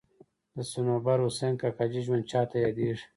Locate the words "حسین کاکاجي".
1.25-2.01